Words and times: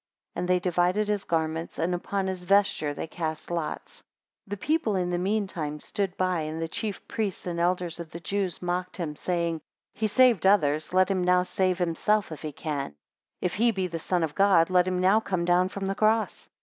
5 0.33 0.39
And 0.41 0.47
they 0.49 0.59
divided 0.59 1.07
his 1.07 1.25
garments, 1.25 1.77
and 1.77 1.93
upon 1.93 2.25
his 2.25 2.43
vesture 2.43 2.91
they 2.91 3.05
cast 3.05 3.51
lots. 3.51 3.97
6 3.97 4.03
The 4.47 4.57
people 4.57 4.95
in 4.95 5.11
the 5.11 5.19
mean 5.19 5.45
time 5.45 5.79
stood 5.79 6.17
by, 6.17 6.39
and 6.39 6.59
the 6.59 6.67
chief 6.67 7.07
priests 7.07 7.45
and 7.45 7.59
elders 7.59 7.99
of 7.99 8.09
the 8.09 8.19
Jews 8.19 8.63
mocked 8.63 8.97
him, 8.97 9.15
saying, 9.15 9.61
He 9.93 10.07
saved 10.07 10.47
others, 10.47 10.91
let 10.91 11.11
him 11.11 11.23
now 11.23 11.43
save 11.43 11.77
himself 11.77 12.31
if 12.31 12.41
he 12.41 12.51
can; 12.51 12.95
if 13.41 13.53
he 13.53 13.69
be 13.69 13.85
the 13.85 13.99
son 13.99 14.23
of 14.23 14.33
God, 14.33 14.71
let 14.71 14.87
him 14.87 14.97
now 14.99 15.19
come 15.19 15.45
down 15.45 15.69
from 15.69 15.85
the 15.85 15.93
cross. 15.93 16.49